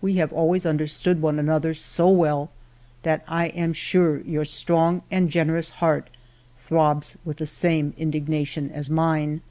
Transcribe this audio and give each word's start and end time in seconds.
We 0.00 0.14
have 0.14 0.32
always 0.32 0.64
understood 0.64 1.20
one 1.20 1.38
an 1.38 1.50
other 1.50 1.74
so 1.74 2.08
well 2.08 2.48
that 3.02 3.22
I 3.28 3.48
am 3.48 3.74
sure 3.74 4.20
your 4.20 4.46
strong 4.46 5.02
and 5.10 5.28
generous 5.28 5.68
heart 5.68 6.08
throbs 6.56 7.18
with 7.22 7.36
the 7.36 7.44
same 7.44 7.92
indignation 7.98 8.70
as 8.70 8.88
mine. 8.88 9.42